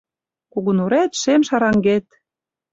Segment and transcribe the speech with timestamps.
[0.51, 2.05] Кугу нурет— шем шараҥгет